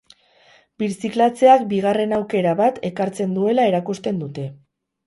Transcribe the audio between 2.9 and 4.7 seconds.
ekartzen duela erakusten dute.